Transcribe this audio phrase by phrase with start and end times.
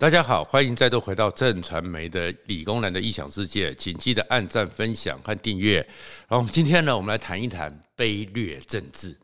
[0.00, 5.76] 大家好，欢迎再度回到正传媒的理工男的异想世界，请记得按赞、分享和订阅。
[6.20, 9.14] 然后我们今天呢，我们来谈一谈卑劣政治。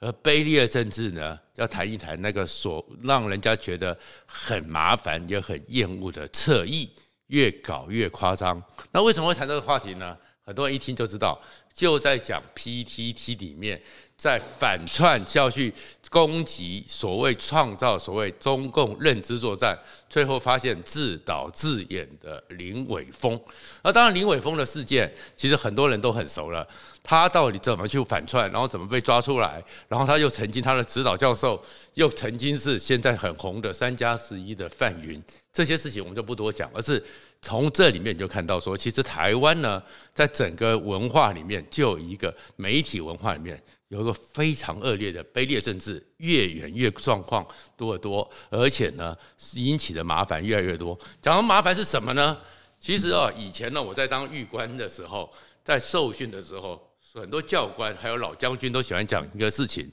[0.00, 3.94] 而卑劣政治呢，要谈一谈那个所让人家觉得
[4.24, 6.90] 很麻烦也很厌恶的侧翼，
[7.26, 8.60] 越搞越夸张。
[8.90, 10.16] 那为什么会谈这个话题呢？
[10.40, 11.38] 很多人一听就知道，
[11.74, 13.78] 就在讲 PTT 里面。
[14.22, 15.72] 在反串教训
[16.08, 19.76] 攻击所谓创造所谓中共认知作战，
[20.08, 23.40] 最后发现自导自演的林伟峰。
[23.82, 26.64] 那当然，林伟峰的事件其实很多人都很熟了。
[27.02, 31.60] 他到底怎么去反串，然后怎么被抓出来，然后他又曾经他的指导教授
[31.94, 35.20] 又曾经是现在很红的三加十一的范云，
[35.52, 37.02] 这些事情我们就不多讲，而是
[37.40, 39.82] 从这里面你就看到说，其实台湾呢，
[40.14, 43.60] 在整个文化里面就有一个媒体文化里面。
[43.92, 47.46] 有一个非常恶劣的卑劣政治，越演越状况
[47.76, 49.14] 多得多，而且呢，
[49.52, 50.98] 引起的麻烦越来越多。
[51.20, 52.34] 讲到麻烦是什么呢？
[52.80, 55.30] 其实啊，以前呢，我在当狱官的时候，
[55.62, 59.92] 在受训的时候，很多教官还有老将军都喜欢讲一个事情，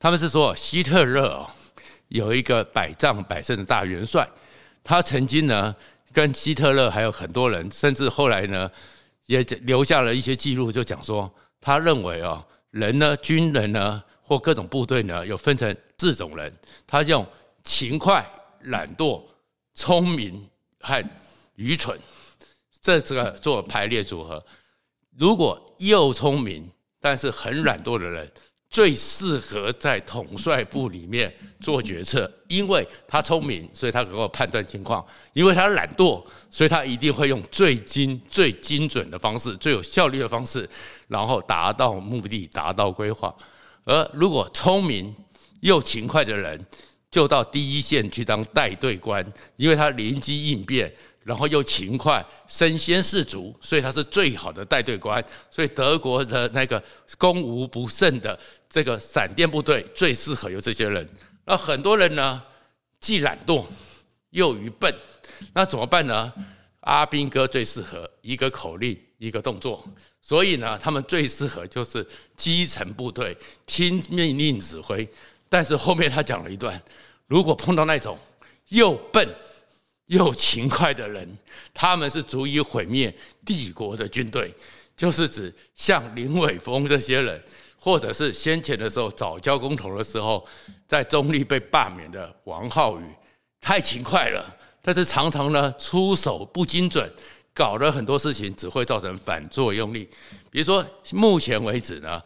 [0.00, 1.54] 他们是说希特勒啊，
[2.08, 4.28] 有一个百战百胜的大元帅，
[4.82, 5.72] 他曾经呢
[6.12, 8.68] 跟希特勒还有很多人，甚至后来呢
[9.26, 12.44] 也留下了一些记录，就讲说他认为哦。
[12.76, 16.54] 人呢，军人呢，或各种部队呢，又分成四种人。
[16.86, 17.26] 他用
[17.64, 18.24] 勤快、
[18.64, 19.22] 懒惰、
[19.74, 20.46] 聪明
[20.80, 21.02] 和
[21.54, 21.98] 愚蠢
[22.82, 24.44] 这这个做排列组合。
[25.16, 28.30] 如果又聪明但是很懒惰的人，
[28.76, 40.68] 最适合在统帅部里面做决策，因为他聪明，所以他能够判断情况；因为他懒惰，所以他一定会用最精、最精准的方式、最有效率的方式，
[41.08, 43.34] 然后达到目的、达到规划。
[43.86, 45.16] 而如果聪明
[45.60, 46.62] 又勤快的人，
[47.10, 49.24] 就到第一线去当带队官，
[49.56, 50.92] 因为他灵机应变。
[51.26, 55.22] 然后又勤快、身先士卒，所以他是最好的带队官。
[55.50, 56.80] 所以德国的那个
[57.18, 58.38] 攻无不胜的
[58.70, 61.04] 这个闪电部队最适合有这些人。
[61.44, 62.40] 那很多人呢，
[63.00, 63.64] 既懒惰
[64.30, 64.94] 又愚笨，
[65.52, 66.32] 那怎么办呢？
[66.82, 69.84] 阿兵哥最适合一个口令一个动作，
[70.22, 72.06] 所以呢，他们最适合就是
[72.36, 75.08] 基层部队听命令指挥。
[75.48, 76.80] 但是后面他讲了一段，
[77.26, 78.16] 如果碰到那种
[78.68, 79.28] 又笨。
[80.06, 81.28] 又勤快的人，
[81.74, 84.52] 他们是足以毁灭帝国的军队，
[84.96, 87.42] 就是指像林伟峰这些人，
[87.78, 90.46] 或者是先前的时候藻礁公投的时候，
[90.86, 93.04] 在中立被罢免的王浩宇，
[93.60, 97.10] 太勤快了，但是常常呢出手不精准，
[97.52, 100.08] 搞了很多事情只会造成反作用力。
[100.50, 102.22] 比如说目前为止呢，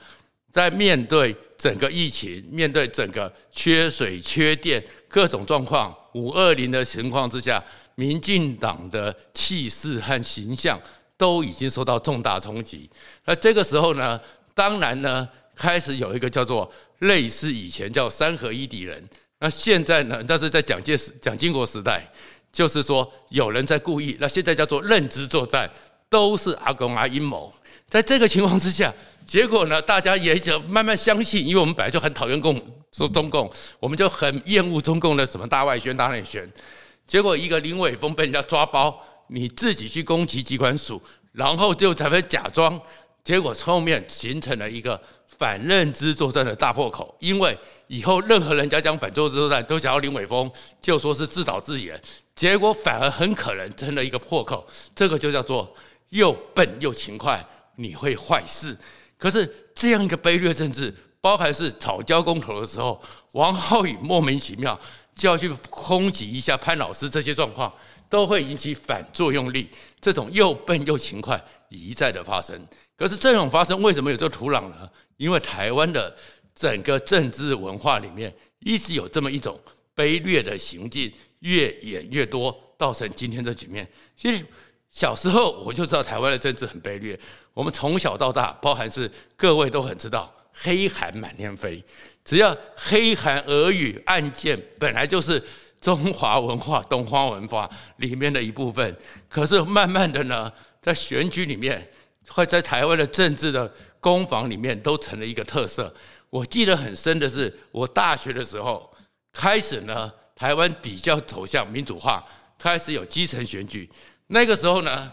[0.52, 5.94] 在面对整个疫情，面对整个缺水、缺电各种状况。
[6.14, 7.62] 五二零的情况之下，
[7.94, 10.80] 民进党的气势和形象
[11.16, 12.88] 都已经受到重大冲击。
[13.26, 14.18] 那这个时候呢，
[14.54, 19.06] 当然呢，开始有一个叫做类似以前叫三合一敌人。
[19.38, 22.10] 那现在呢，但是在蒋介石、蒋经国时代，
[22.52, 24.16] 就是说有人在故意。
[24.18, 25.70] 那现在叫做认知作战，
[26.08, 27.52] 都是阿公阿阴谋。
[27.88, 28.92] 在这个情况之下，
[29.24, 32.60] 结果呢，大家也就慢慢相信，因为我们本来就很讨厌共。
[32.92, 36.50] 说中共，我们就很厌恶中共的什么大外宣、大内宣。
[37.06, 41.00] 结果一个林伟峰被人家抓包，你自己去攻击机关署，
[41.32, 42.80] 然后就才会假装。
[43.22, 47.14] 结果后面形成了一个反认知作战的大破口。
[47.20, 47.56] 因为
[47.86, 50.50] 以后任何人家讲反认知作战，都想要林伟峰
[50.80, 52.00] 就说是自导自演，
[52.34, 54.66] 结果反而很可能成了一个破口。
[54.94, 55.72] 这个就叫做
[56.08, 57.44] 又笨又勤快，
[57.76, 58.76] 你会坏事。
[59.18, 60.92] 可是这样一个卑劣政治。
[61.20, 63.00] 包含是藻礁公投的时候，
[63.32, 64.78] 王浩宇莫名其妙
[65.14, 67.72] 就要去攻击一下潘老师，这些状况
[68.08, 69.68] 都会引起反作用力。
[70.00, 72.58] 这种又笨又勤快一再的发生。
[72.96, 74.88] 可是这种发生为什么有这土壤呢？
[75.16, 76.16] 因为台湾的
[76.54, 79.60] 整个政治文化里面一直有这么一种
[79.94, 83.86] 卑劣的行径，越演越多，造成今天的局面。
[84.16, 84.42] 其实
[84.90, 87.18] 小时候我就知道台湾的政治很卑劣，
[87.52, 90.32] 我们从小到大，包含是各位都很知道。
[90.62, 91.82] 黑函满天飞，
[92.22, 95.42] 只要黑函俄语案件本来就是
[95.80, 98.94] 中华文化、东方文化里面的一部分，
[99.28, 100.52] 可是慢慢的呢，
[100.82, 101.90] 在选举里面，
[102.28, 105.92] 会在台湾的政治的攻防里面都成了一个特色。
[106.28, 108.92] 我记得很深的是，我大学的时候
[109.32, 112.22] 开始呢，台湾比较走向民主化，
[112.58, 113.90] 开始有基层选举，
[114.26, 115.10] 那个时候呢。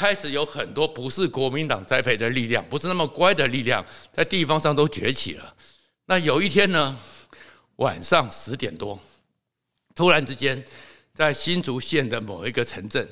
[0.00, 5.54] 开始有很多不是国民党栽培的力量，不是那么乖的力量，在地方上都崛起了。
[6.06, 6.96] 那有一天呢，
[7.76, 8.98] 晚上十点多，
[9.94, 10.64] 突然之间，
[11.12, 13.06] 在新竹县的某一个城镇，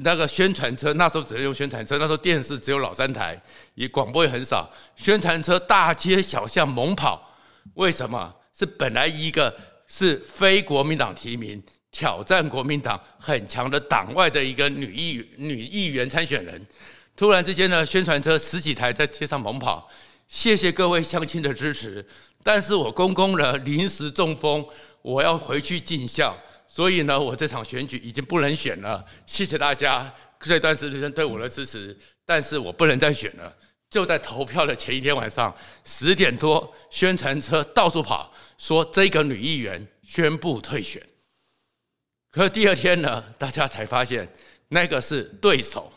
[0.00, 7.34] 那个宣传车那时候只能用宣传车，那时候电视只有老三台，也广播也很少，宣传车大街小巷猛跑，
[7.72, 8.34] 为什么？
[8.52, 9.56] 是本来一个
[9.86, 11.62] 是非国民党提名
[11.96, 16.60] 挑战国民党很强的党外的一个女议女议员参选人，
[17.16, 19.88] 突然之间呢，宣传车十几台在街上猛跑，
[20.28, 22.06] 谢谢各位乡亲的支持，
[22.42, 24.62] 但是我公公呢临时中风，
[25.00, 26.36] 我要回去尽孝。
[26.68, 29.02] 所以呢，我这场选举已经不能选了。
[29.24, 31.96] 谢谢大家这段时间对我的支持，
[32.26, 33.50] 但是我不能再选了。
[33.88, 41.00] 就在投票的前一天晚上十点多，宣传车到处跑，说这个女议员宣布退选。
[42.36, 44.30] 可是第二天呢，大家才发现
[44.68, 45.90] 那个是对手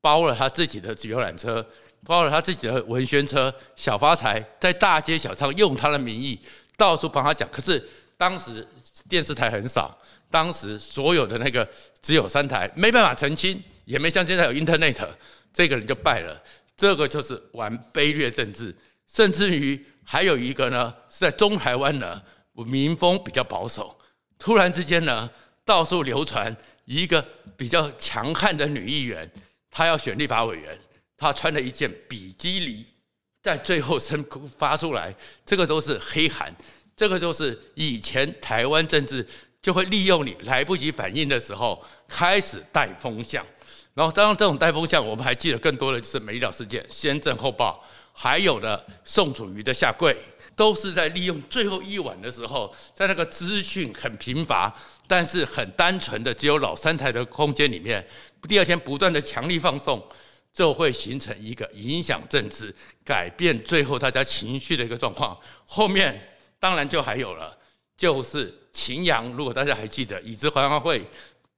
[0.00, 1.64] 包了他自己的游览车，
[2.04, 6.40] 包了他自己的文宣车，小发财在大街小巷用他的名义
[6.76, 7.48] 到处帮他讲。
[7.52, 7.80] 可是
[8.16, 8.66] 当时
[9.08, 9.96] 电视台很少。
[10.28, 11.66] 当时所有的那个
[12.02, 15.06] 只有三台，没办法澄清，也没像现在有 Internet，
[15.52, 16.42] 这个人就败了。
[16.76, 18.74] 这个就是玩卑劣政治，
[19.06, 22.20] 甚至于还有一个呢，是在中台湾呢，
[22.54, 23.96] 民风比较保守。
[24.36, 25.30] 突然之间呢，
[25.66, 27.22] 到处流传一个
[27.58, 29.30] 比较强悍的女议员，
[29.70, 30.78] 她要选立法委员，
[31.18, 32.86] 她穿了一件比基尼，
[33.42, 34.24] 在最后声
[34.56, 35.14] 发出来，
[35.44, 36.54] 这个都是黑函，
[36.96, 39.26] 这个就是以前台湾政治。
[39.62, 43.44] 就会利用你来不及反应的时候，开始带风向，
[43.94, 50.16] 然后当然这种带风向，我们还记得更多的就是美岛事件，先正后报，还有的宋楚瑜的下跪，
[50.56, 54.74] 都是在利用最后一晚的时候，在那个资讯很贫乏，
[55.06, 58.04] 但是很单纯的只有老三台的空间里面，
[58.48, 60.04] 第二天不断的强力放送，
[60.52, 62.74] 就会形成一个影响政治、
[63.04, 65.38] 改变最后大家情绪的一个状况。
[65.64, 67.56] 后面当然就还有了，
[67.96, 68.52] 就是。
[68.76, 71.02] 秦阳，如果大家还记得，乙支环安会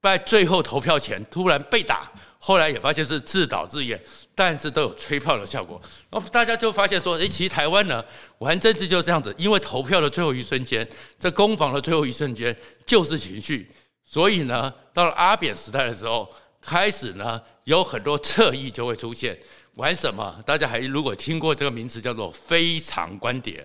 [0.01, 4.01] 在最后投票前突然被打，后来也发现是自导自演，
[4.35, 5.81] 但是都有吹票的效果。
[6.09, 8.05] 然后大家就发现说，诶，其实台湾呢，
[8.39, 12.57] 玩政治就是这样子，因为投票的最后一瞬间，在攻防的最后一瞬间
[12.87, 13.69] 就是情绪，
[14.05, 19.37] 所以呢，到了阿扁时代的时候，开始呢有很多侧翼就会出现。
[19.75, 20.41] 玩什么？
[20.47, 23.65] 大家还如果听过这个名词叫做非常观点，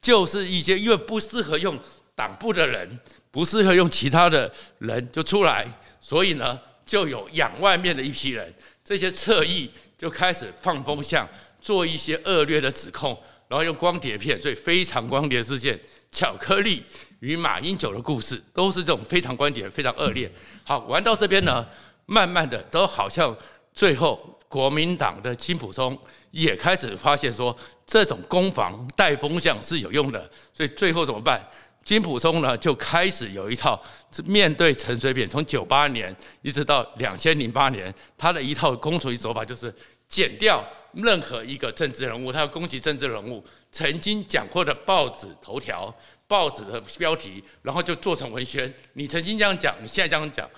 [0.00, 1.78] 就是一些因为不适合用。
[2.14, 2.98] 党部的人
[3.30, 5.66] 不适合用其他的人就出来，
[6.00, 8.52] 所以呢，就有养外面的一批人，
[8.84, 11.28] 这些侧翼就开始放风向，
[11.60, 13.18] 做一些恶劣的指控，
[13.48, 15.78] 然后用光碟片，所以非常光碟事件、
[16.12, 16.82] 巧克力
[17.20, 20.30] 与马英九的故事，都是这种非常光碟，非常恶劣。
[20.62, 21.66] 好，玩到这边呢，
[22.06, 23.36] 慢慢的都好像
[23.72, 25.98] 最后国民党的金溥聪
[26.30, 27.56] 也开始发现说，
[27.86, 31.44] 这种攻防带风向是有用的，所以最后怎么办？
[31.84, 33.80] 金溥聪呢，就开始有一套
[34.24, 39.72] 面对陈水扁，从九八年一直到两千零八年，他的一套攻击手法就是
[40.08, 45.94] 剪掉任何一个政治人物，他要攻击政治人物曾经讲过的报纸头条、
[46.26, 48.72] 报纸的标题，然后就做成文宣。
[48.94, 50.48] 你曾经这样讲，你现在这样讲，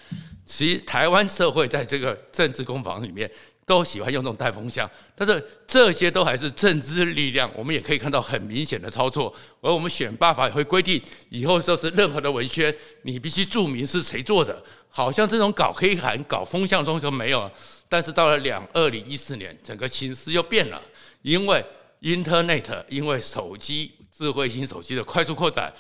[0.45, 3.29] 其实台湾社会在这个政治攻防里面。
[3.67, 9.35] 都喜欢用这种带风向，但是这些都还是政治力量，我们也可以看到很明显的操作。
[9.61, 14.63] 而我们选罢法也会规定，以后就是任何的文宣，你必须注明是谁做的。
[14.89, 17.51] 好像这种搞黑函、搞风向中就没有。
[17.89, 20.81] 但是到了两二零一四年，整个情势又变了，
[21.23, 21.65] 因为
[22.03, 25.75] Internet，因为手机、智慧型手机的快速扩展，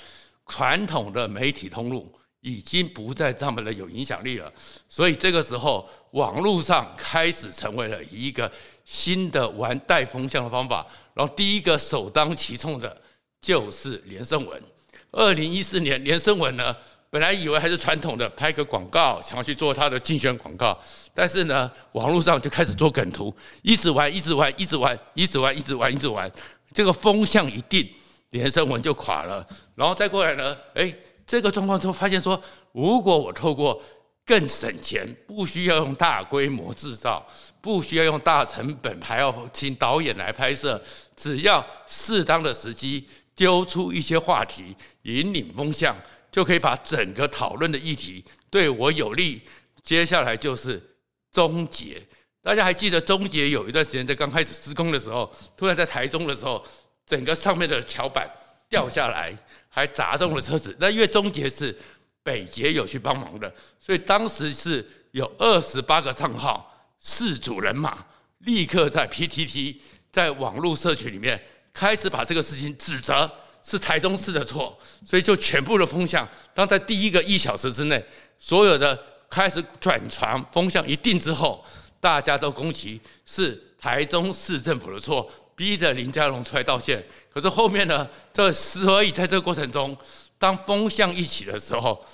[0.48, 2.12] 传统的媒体通路。
[2.46, 4.50] 已经不再那么的有影响力了，
[4.88, 8.48] 所以这个时候网络上开始成为了一个
[8.84, 10.86] 新的玩带风向的方法。
[11.12, 12.96] 然后第一个首当其冲的
[13.40, 14.62] 就是连胜文。
[15.10, 16.76] 二零一四年，连胜文呢，
[17.10, 20.78] 本来以为还是传统的拍个广告，想要去做他的竞选广告，
[21.12, 26.30] 但是呢，网络上就开始做梗图，一直玩，一直玩，一直玩，一直玩，一直玩，一直玩。
[26.72, 27.90] 这个风向一定，
[28.30, 29.44] 连胜文就垮了。
[29.74, 30.94] 然后再过来呢，哎。
[31.26, 32.40] 这个状况之后发现说，
[32.72, 33.82] 如果我透过
[34.24, 37.26] 更省钱，不需要用大规模制造，
[37.60, 40.80] 不需要用大成本，还要请导演来拍摄，
[41.16, 45.96] 只要适当的时机丢出一些话题，引领风向，
[46.30, 49.42] 就可以把整个讨论的议题对我有利。
[49.82, 50.82] 接下来就是
[51.30, 52.02] 终结，
[52.42, 56.64] 大家还记得终结有一段时间在刚开始施工的时候，突然在台中的时候，
[57.04, 58.28] 整个上面的桥板
[58.68, 59.32] 掉下来。
[59.76, 61.76] 还砸中了车子，那因为终结是
[62.22, 67.94] 北捷有去帮忙的，所以当时是有二十八个账号四组人马，
[68.38, 69.76] 立刻在 PTT
[70.10, 71.38] 在网络社群里面
[71.74, 73.30] 开始把这个事情指责，
[73.62, 78.02] 是台中市的错，所以就全部的风向，当在第一个一小时之内，
[78.38, 81.62] 所有的开始转传风向一定之后，
[82.00, 87.02] 大家都攻击是台中市政府的错，逼得林佳龙出来道歉。
[87.32, 89.96] 可是后面呢，这所以在这个过程中，
[90.38, 92.04] 当风向一起的时候，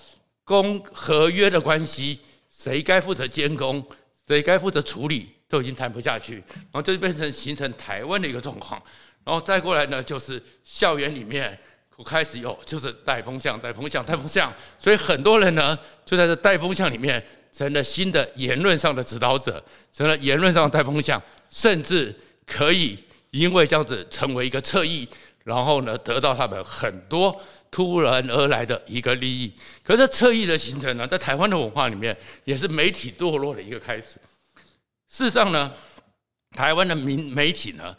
[0.44, 2.20] 公合约的关系，
[2.50, 3.84] 谁该负责监工，
[4.26, 8.80] 谁该负责处理，都已经谈不下去，然后就变成形成台湾的一个状况。
[9.25, 11.58] 然后再过来呢，就是校园里面
[11.96, 22.12] 我开始有就是带风向、带风向、带风向，所以很多人呢就在这带风向里面成了新的言论上的指导者，成了言论上的带风向，甚至
[22.46, 22.99] 可以
[23.33, 25.07] 因为这样子成为一个侧翼，
[25.45, 27.39] 然后呢得到他们很多
[27.71, 29.53] 突然而来的一个利益。
[29.85, 34.21] 可是侧翼的形成呢，在台湾的文化里面也是媒体堕落的一个开始。
[35.09, 35.71] 事实上呢，
[36.53, 37.97] 台湾的民媒体呢。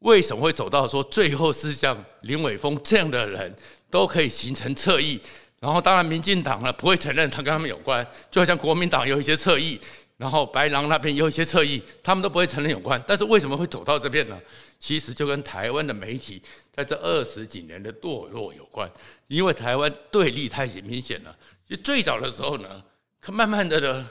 [0.00, 3.56] 为什么会走到说最后是像林伟峰这样的人
[3.88, 5.18] 都可以形成侧翼？
[5.58, 9.80] 然后当然民进党呢不会承认他跟他们有关，就好像国民党有一些侧翼，
[10.18, 13.02] 然后白狼那边有一些侧翼，他们都不会承认有关。
[13.06, 14.38] 但是为什么会走到这边呢？
[14.84, 18.86] 其实就跟台湾的媒体在这二十几年的堕落有关，
[19.28, 21.34] 因为台湾对立太明显了。
[21.66, 22.82] 就最早的时候呢，
[23.18, 24.06] 可慢慢的呢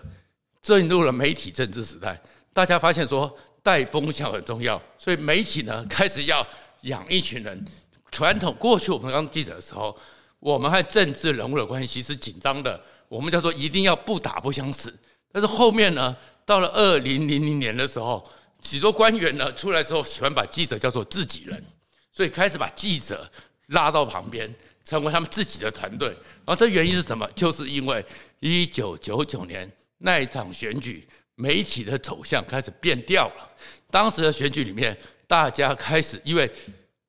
[0.63, 2.19] 进入了媒体政治时代，
[2.51, 3.37] 大家发现说。
[3.65, 6.45] 带风向很重要，所以媒体呢开始要
[6.81, 7.65] 养一群人。
[8.11, 9.97] 传统过去我们当记者的时候，
[10.39, 12.77] 我们和政治人物的关系是紧张的，
[13.07, 14.93] 我们叫做一定要不打不相识。
[15.31, 16.13] 但是后面呢，
[16.45, 18.21] 到了二零零零年的时候，
[18.63, 21.63] 许多官员呢出来之后，喜欢把记者叫做自己人，
[22.11, 23.29] 所以开始把记者
[23.67, 24.51] 拉到旁边，
[24.83, 26.07] 成为他们自己的团队。
[26.07, 27.29] 然后这原因是什么？
[27.35, 28.03] 就是因为
[28.39, 31.07] 一九九九年那一场选举。
[31.35, 33.49] 媒体的走向开始变调了。
[33.89, 36.47] 当时的选举里面，大家开始因为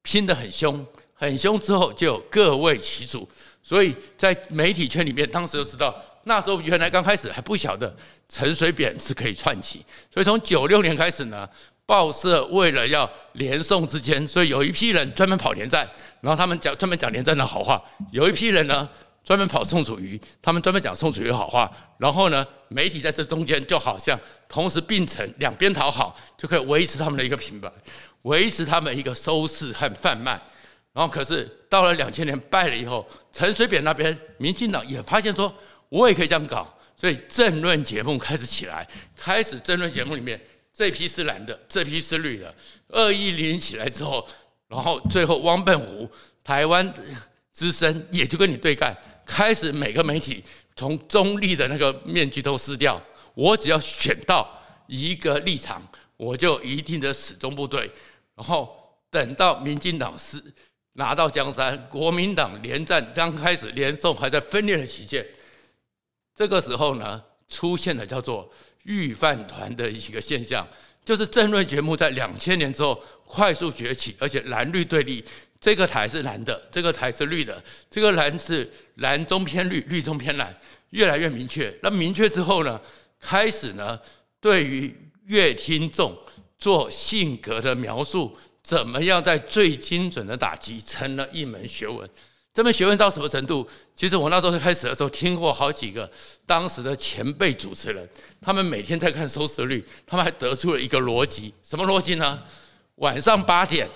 [0.01, 3.29] 拼得很凶，很凶之后就各为其主，
[3.63, 7.95] 所以在媒体圈里面，当时就知道那时候原来刚开始还不晓得
[8.29, 11.49] 陈水扁是可以串起，所以从九六年开始呢，
[11.87, 15.89] 报社为了要连宋之间，所以有一批人专门跑连战，
[16.21, 18.89] 然后他们讲专门讲连战的好话，有一批人呢。
[19.25, 27.73] 专门跑宋楚瑜，他们专门讲宋楚瑜好话，然后呢，媒体在这中间就好像同时并成，两边讨好，就可以维持他们的一个品牌，
[28.25, 30.39] 维持他们一个收视和贩卖。
[30.93, 35.51] 然后可是到了两千年败了以后，陈水扁那边，民进党也发现说，
[35.95, 38.85] 我也可以这样搞，所以政论节目开始起来，
[39.17, 40.41] 开始政论节目里面
[40.73, 42.53] 这批是蓝的，这批是绿的，
[42.89, 44.27] 二一零起来之后，
[44.67, 46.11] 然后最后汪笨湖
[46.43, 46.93] 台湾
[47.53, 48.93] 之声也就跟你对干。
[49.25, 50.43] 开始每个媒体
[50.75, 53.01] 从中立的那个面具都撕掉，
[53.35, 55.81] 我只要选到一个立场，
[56.17, 57.89] 我就一定的始终不对。
[58.35, 58.77] 然后
[59.11, 60.43] 等到民进党是
[60.95, 65.25] 拿到江山，国民党连战刚开始，连宋还在分裂的期间，
[66.35, 68.51] 这个时候呢，出现了叫做
[68.83, 70.67] 御饭团的一个现象，
[71.05, 75.25] 就是政论节目在两千年之后快速崛起，而且蓝绿对立。
[75.61, 80.55] 这个台是蓝的，这个台是绿的，这个蓝是蓝中偏绿，绿中偏蓝，
[80.91, 81.75] 越来越明确。
[81.83, 82.79] 那明确之后呢，
[83.19, 83.99] 开始呢，
[84.41, 86.15] 对于阅听众
[86.59, 92.07] 做性格的描述，怎么样在最精准的打击，成了一门学问。
[92.55, 93.69] 这门学问到什么程度？
[93.95, 96.11] 其实我那时候开始的时候，听过好几个
[96.47, 98.09] 当时的前辈主持人，
[98.41, 102.43] 他们每天在看收视率，他们还得出了一个逻辑，什么逻辑呢？
[102.95, 103.91] 晚上八点。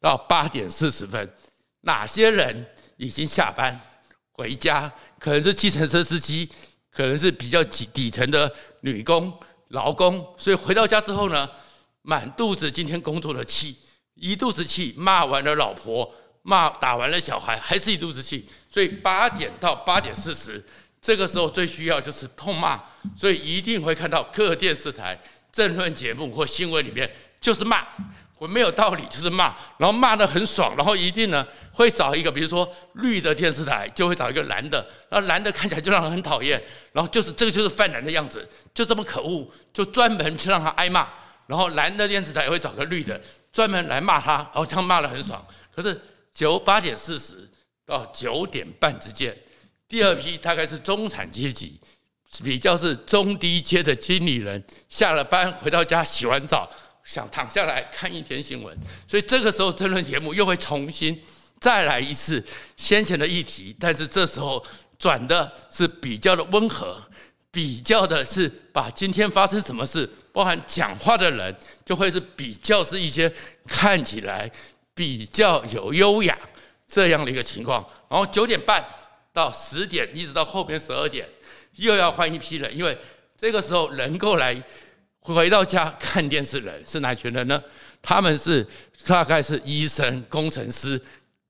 [0.00, 1.26] 到八点四十分，
[1.80, 2.66] 哪些人
[2.98, 3.80] 已经下班
[4.32, 4.92] 回家？
[5.18, 6.46] 可能是计程车司机，
[6.90, 9.32] 可能是比较底底层的女工、
[9.68, 10.22] 劳工。
[10.36, 11.48] 所以回到家之后呢，
[12.02, 13.78] 满肚子今天工作的气，
[14.12, 18.48] 一肚子气，骂完了老婆，骂打完了小孩，还是一肚子气。
[18.70, 20.64] 所以八点到八点四十，
[21.02, 22.80] 这个时候最需要就是痛骂。
[23.16, 25.18] 所以一定会看到各电视台
[25.52, 27.10] 政论节目或新闻里面
[27.40, 27.84] 就是骂。
[28.36, 41.08] 我没有道理，就是骂，然后骂得很爽，然后一定呢会找一个，比如说绿的电视台就会找一个蓝的，然后蓝的看起来就让人很讨厌，然后就是这个就是泛蓝的样子，就这么可恶，就专门去让他挨骂，
[41.46, 43.18] 然后蓝的电视台也会找个绿的
[43.52, 45.42] 专门来骂他，然后这样骂得很爽。
[45.74, 45.98] 可是
[46.34, 47.48] 九八点四十
[47.86, 49.34] 到九点半之间，
[49.88, 51.80] 第二批大概是中产阶级，
[52.42, 56.68] 比较是中低阶的经理人，下了班回到家洗完澡。
[57.04, 58.74] 想躺下来看一天新闻，
[59.06, 61.22] 所以这个时候政论节目又会重新
[61.60, 62.42] 再来一次
[62.78, 64.64] 先前的议题，但是这时候
[64.98, 66.98] 转的是比较的温和，
[67.50, 73.30] 比较的是把今天发生什么事，包含讲话的人就会是比较是一些
[73.66, 74.50] 看起来
[74.94, 76.38] 比较有优雅，
[76.86, 77.84] 这样的一个情况。
[78.08, 78.82] 然后九点半
[79.32, 81.28] 到十点，一直到后边十二点，
[81.76, 82.96] 又要换一批人，因为
[83.36, 84.56] 这个时候能够来
[85.18, 87.62] 回到家看电视人是哪群人呢？
[88.00, 88.66] 他们是
[89.06, 91.00] 大概是医生、工程师、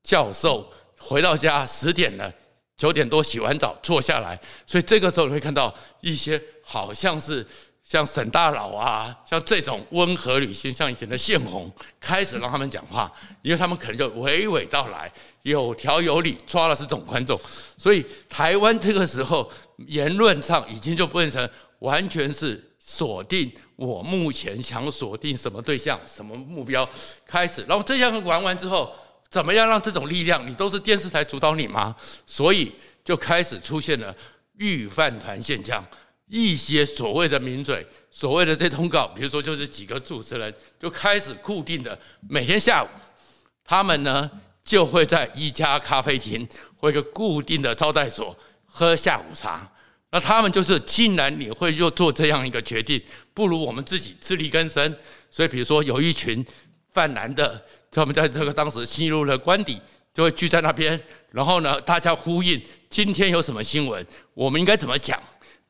[0.03, 2.33] 教授，回到家十点了，
[2.77, 7.47] 九点多洗完澡坐下来，所以这个时候你会看到一些好像是。
[7.85, 13.13] 像沈大佬啊，像这种温和女性，像以前的宪红，开始让他们讲话，
[13.43, 15.13] 因为他们可能就娓娓道来，
[15.43, 17.39] 有条有理，抓的是总观众。
[17.77, 21.49] 所以台湾这个时候言论上已经就变成
[21.81, 26.89] 完全是锁定我目前想锁定什么对象、什么目标
[27.27, 27.63] 开始。
[27.69, 28.91] 然后这样玩完之后，
[29.29, 30.49] 怎么样让这种力量？
[30.49, 31.95] 你都是电视台主导你吗？
[32.27, 32.73] 所以
[33.05, 34.17] 就开始出现了
[34.57, 35.85] 御饭团现象。
[36.35, 41.97] 一些所谓的名嘴，所谓的这通告，比如说就是几个主持人就开始固定的
[42.29, 42.89] 每天下午，
[43.65, 44.29] 他们呢
[44.65, 46.45] 就会在一家咖啡厅
[46.77, 49.71] 或一个固定的招待所喝下午茶。
[50.11, 53.01] 那他们就是，既然你会又做这样一个决定，
[53.33, 54.93] 不如我们自己自力更生。
[55.31, 56.45] 所以比如说有一群
[56.91, 59.81] 泛蓝的，他们在这个当时新入的官邸
[60.13, 61.01] 就会聚在那边，
[61.31, 62.61] 然后呢大家呼应
[62.91, 65.23] 今天有什么新闻，我们应该怎么讲。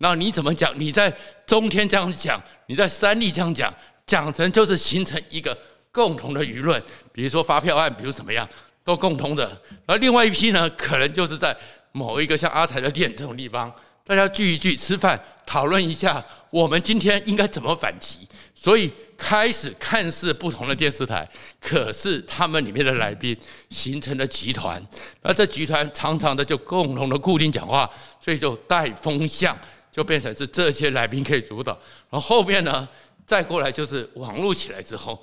[0.04, 0.70] 那你怎么讲？
[0.78, 1.10] 你在
[1.46, 3.72] 中天这样讲，你在三立这样讲，
[4.06, 5.56] 讲成就是形成一个
[5.90, 6.80] 共同的舆论。
[7.10, 8.46] 比如说发票案，比如怎么样，
[8.84, 9.58] 都共同的。
[9.86, 11.56] 而另外一批呢，可能就是在
[11.92, 18.28] 某一个像阿财的店这种地方，大家聚一聚吃饭，讨论一下我们今天应该怎么反击。
[18.54, 21.26] 所以开始看似不同的电视台，
[21.60, 23.34] 可是他们里面的来宾
[23.70, 24.82] 形成了集团。
[25.22, 27.88] 那这集团常常的就共同的固定讲话，
[28.20, 29.56] 所以就带风向。
[29.94, 31.70] 就变成是这些来宾可以主导，
[32.10, 32.88] 然后后面呢，
[33.24, 35.22] 再过来就是网络起来之后，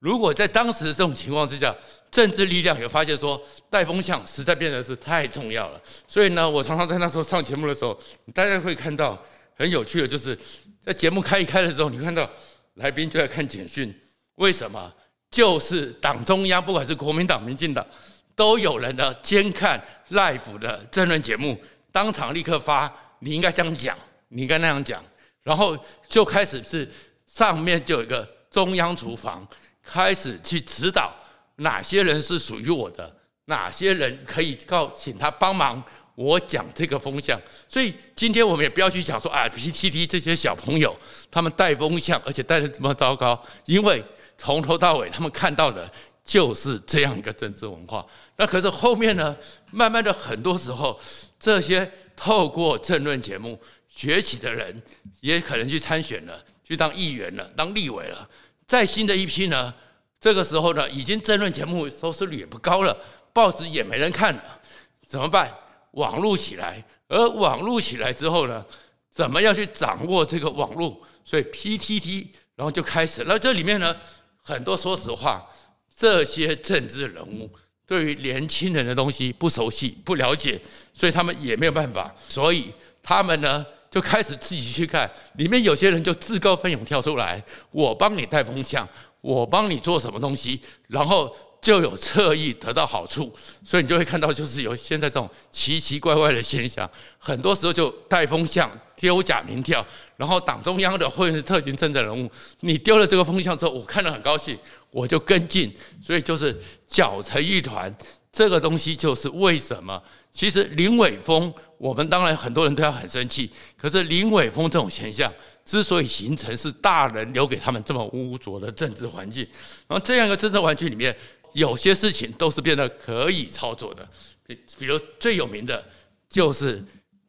[0.00, 1.72] 如果在当时的这种情况之下，
[2.10, 7.96] 政治力量也发现说带风向实在变得是太重要了，所以呢，我常常在那时候上节目的时候，
[8.34, 9.16] 大家会看到
[9.54, 10.36] 很有趣的，就是
[10.82, 12.28] 在节目开一开的时候，你看到
[12.74, 13.94] 来宾就在看简讯，
[14.34, 14.92] 为什么？
[15.30, 17.86] 就是党中央不管是国民党、民进党，
[18.34, 21.56] 都有人呢监看 live 的政论节目，
[21.92, 23.94] 当场立刻发，你应该这样讲。
[24.28, 25.02] 你应该那样讲，
[25.42, 25.76] 然后
[26.08, 26.88] 就开始是
[27.26, 29.46] 上面就有一个中央厨房，
[29.82, 31.14] 开始去指导
[31.56, 33.14] 哪些人是属于我的，
[33.46, 35.82] 哪些人可以告请他帮忙
[36.14, 37.40] 我讲这个风向。
[37.68, 40.94] 所以今天我们也不要去讲说啊，PTT 这些小朋友
[41.30, 44.04] 他们带风向，而且带的这么糟糕，因为
[44.36, 45.90] 从头到尾他们看到的
[46.24, 48.04] 就是这样一个政治文化。
[48.36, 49.36] 那可是后面呢，
[49.70, 51.00] 慢慢的很多时候
[51.40, 53.58] 这些透过政论节目。
[53.98, 54.80] 崛起的人
[55.18, 58.30] 也可能去参选了，去当议员了，当立委了。
[58.64, 59.74] 再新的一批呢，
[60.20, 62.96] 这个时候呢，已经争论节目收视率也不高了，
[63.32, 64.60] 报纸也没人看了，
[65.04, 65.52] 怎么办？
[65.92, 68.64] 网络起来，而网络起来之后呢，
[69.10, 70.96] 怎么样去掌握这个网络？
[71.24, 73.24] 所以 PTT，然后就开始。
[73.26, 73.96] 那这里面呢，
[74.40, 75.44] 很多说实话，
[75.92, 77.50] 这些政治人物
[77.84, 80.60] 对于年轻人的东西不熟悉、不了解，
[80.94, 83.66] 所以他们也没有办法，所以他们呢。
[83.90, 88.86] 就开始自己去看，里面有些人就自告奋勇跳出来，我帮你带风向，
[89.20, 99.84] 我帮你做什么东西，然后就有侧翼得到好处，所以你就会看到，就是有现在这种奇奇怪怪的现象，很多时候就带风向丢假民调，
[100.16, 104.56] 然后党中央的或者是特定政治人物，你丢了这个风向之后，我看了很高兴，
[104.90, 107.92] 我就跟进，所以就是搅成一团。
[108.38, 110.00] 这个东西就是为什么？
[110.30, 113.50] 其实林伟峰，我们当然很多人对他很生气。
[113.76, 115.32] 可是林伟峰这种现象
[115.64, 119.44] 之所以形成，是大人留给他们这么污浊的政治环境。
[119.88, 121.12] 然后这样一个政治环境里面，
[121.52, 124.08] 有些事情都是变得可以操作的。
[124.46, 125.84] 比比如最有名的，
[126.28, 126.80] 就是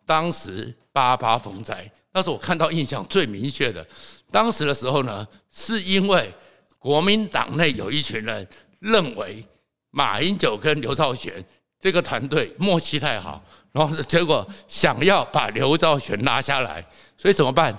[0.05, 3.83] 当时八八风灾，那是我看到印象最明确的。
[4.29, 6.31] 当时的时候呢，是因为
[6.77, 8.47] 国民党内有一群人
[8.79, 9.43] 认为。
[9.91, 11.43] 马英九跟刘兆玄
[11.79, 16.85] 这个团队默契太好，然后结果想要把刘兆玄拉下来，
[17.17, 17.75] 所以怎么办？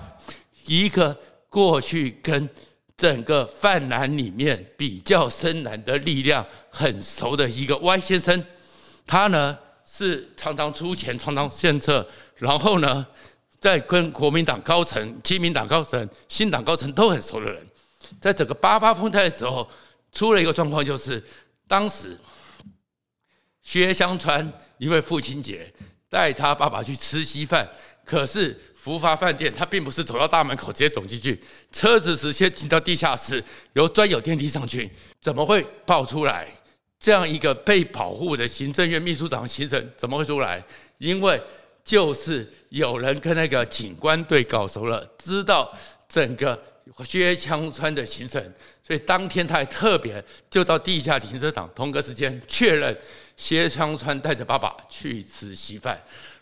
[0.65, 1.15] 一个
[1.47, 2.49] 过去跟
[2.97, 8.45] 整个泛蓝里面比较深蓝的力量很熟的一个 Y 先生，
[9.07, 13.05] 他呢是常常出钱、常常献策，然后呢
[13.59, 17.65] 在跟国民党高层、基民党高层、新党高层都很熟的人，
[18.19, 19.69] 在整个八八风台的时候
[20.11, 21.23] 出了一个状况，就是。
[21.71, 22.19] 当时，
[23.61, 25.73] 薛湘川因为父亲节
[26.09, 27.65] 带他爸爸去吃稀饭，
[28.03, 36.45] 可是福发饭店他并不是走到大门口直接走进去，车子是先停到地下室，由专有电梯上去，怎么会爆出来？
[36.99, 40.61] 这样一个被保护的行政院秘书长行程怎么会出来？
[40.97, 41.41] 因为
[41.85, 45.73] 就是有人跟那个警官队搞熟了，知道
[46.09, 46.61] 整个
[47.05, 48.53] 薛湘川的行程，
[48.91, 52.93] 所以当天他还特别就到地下停车场，同个时间确认
[53.37, 55.97] 谢昌川带着爸爸去吃稀饭，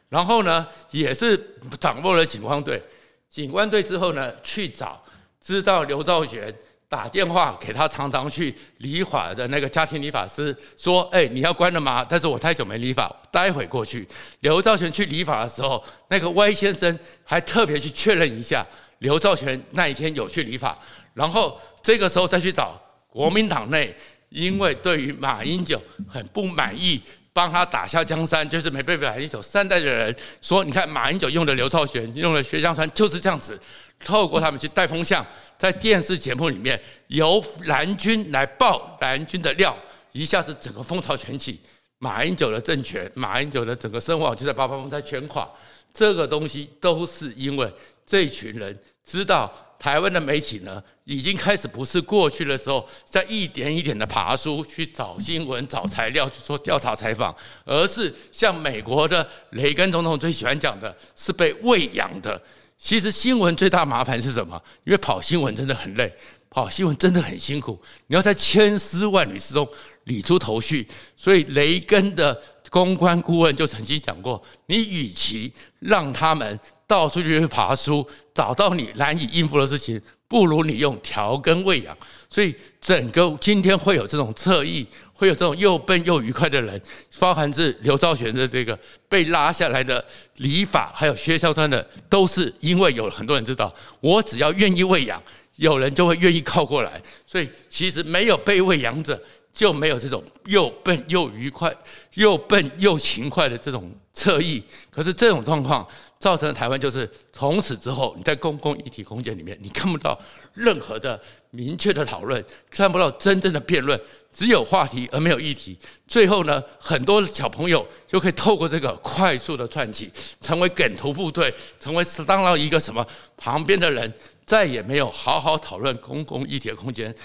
[0.10, 1.40] 然后呢，也是
[1.80, 2.82] 掌握了警官队，
[3.30, 5.00] 警官队之后呢，去找
[5.40, 6.52] 知道刘兆玄。
[6.88, 12.04] 打电话给他常常去理发的那个家庭理发师，说：“哎，你要关了吗？
[12.04, 14.08] 但是我太久没理发，待会过去。”
[14.42, 18.66] 刘兆全去理发的时候，那个歪先生还特别去确认一下
[18.98, 20.76] 刘兆全那一天有去理发，
[21.20, 23.94] 然后这个时候再去找国民党内，
[24.30, 27.02] 因为对于马英九很不满意，
[27.34, 33.60] 帮他打下江山，就是没被马英九善待的人，说：“你看马英九用的刘兆玄，用的薛湘川，就是这样子。”
[34.06, 35.26] 透过他们去带风向，
[35.58, 39.78] 在电视节目里面由蓝军来爆蓝军的料，
[40.14, 41.60] 一下子整个风潮全起，
[41.98, 45.46] 马英九的政权，马英九的整个声望就在八八风灾全垮。
[45.94, 47.70] 这个东西都是因为
[48.06, 62.40] 这群人知道台湾的媒体呢，已经开始不是过去的时候在一点一点的爬书去找新闻、找材料去做调查采访，而是像美国的雷根总统最喜欢讲的是被喂养的。
[62.78, 64.62] 其实新闻最大麻烦是什么？
[64.86, 66.14] 因为跑新闻真的很累，
[66.48, 67.82] 跑新闻真的很辛苦。
[68.06, 69.68] 你要在千丝万缕之中
[70.04, 70.88] 理出头绪。
[71.18, 81.98] 所以雷根的公关顾问就曾经讲过：你与其让他们到处去爬书，找到你难以应付的事情，不如你用调羹喂养。
[82.30, 84.88] 所以整个今天会有这种侧翼。
[85.12, 86.82] 会有这种又笨又愉快的人，
[87.20, 90.02] 包含是刘兆玄的这个被拉下来的
[90.38, 95.22] 礼法，还有薛萧端的，都是因为有很多人知道，我只要愿意喂养，
[95.58, 97.02] 有人就会愿意靠过来。
[97.28, 101.70] 所以其实没有被喂养者，就没有这种又笨又愉快、
[102.14, 104.64] 又笨又勤快的这种侧翼。
[104.90, 105.86] 可是这种状况
[106.20, 110.20] 造成了台湾就是从此之后，你在公共议题空间里面，你看不到
[110.54, 111.20] 任何的
[111.52, 114.00] 明确的讨论，看不到真正的辩论。
[114.32, 123.06] 只有话题而没有议题，最后呢，很多小朋友就可以透过这个快速的窜起，成为梗图部队，成为当了一个什么
[123.38, 124.14] 旁边的人，
[124.46, 127.16] 再也没有好好讨论公共议题的空间。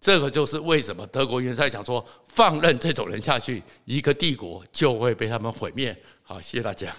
[0.00, 5.96] 这个就是为什么德国元帅讲说，放任这种人下去，一个帝国就会被他们毁灭。
[6.22, 6.94] 好，谢谢大家。